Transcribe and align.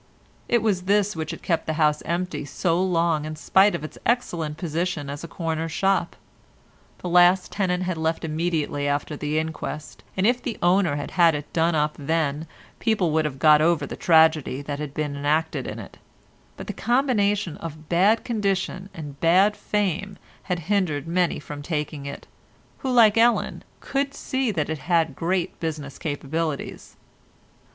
It 0.49 0.63
was 0.63 0.85
this 0.85 1.15
which 1.15 1.29
had 1.29 1.43
kept 1.43 1.67
the 1.67 1.73
house 1.73 2.01
empty 2.07 2.43
so 2.43 2.81
long 2.81 3.23
in 3.23 3.35
spite 3.35 3.75
of 3.75 3.83
its 3.83 3.99
excellent 4.03 4.57
position 4.57 5.11
as 5.11 5.23
a 5.23 5.27
corner 5.27 5.69
shop. 5.69 6.15
The 7.03 7.07
last 7.07 7.51
tenant 7.51 7.83
had 7.83 7.97
left 7.99 8.25
immediately 8.25 8.87
after 8.87 9.15
the 9.15 9.37
inquest, 9.37 10.03
and 10.17 10.25
if 10.25 10.41
the 10.41 10.57
owner 10.63 10.95
had 10.95 11.11
had 11.11 11.35
it 11.35 11.53
done 11.53 11.75
up 11.75 11.93
then 11.99 12.47
people 12.79 13.11
would 13.11 13.25
have 13.25 13.37
got 13.37 13.61
over 13.61 13.85
the 13.85 13.95
tragedy 13.95 14.63
that 14.63 14.79
had 14.79 14.95
been 14.95 15.15
enacted 15.15 15.67
in 15.67 15.77
it, 15.77 15.97
but 16.57 16.65
the 16.65 16.73
combination 16.73 17.55
of 17.57 17.87
bad 17.87 18.23
condition 18.23 18.89
and 18.95 19.19
bad 19.19 19.55
fame 19.55 20.17
had 20.49 20.61
hindered 20.61 21.07
many 21.07 21.37
from 21.39 21.61
taking 21.61 22.07
it, 22.07 22.25
who 22.79 22.91
like 22.91 23.19
Ellen, 23.19 23.63
could 23.81 24.15
see 24.15 24.49
that 24.49 24.67
it 24.71 24.79
had 24.79 25.15
great 25.15 25.59
business 25.59 25.99
capabilities. 25.99 26.95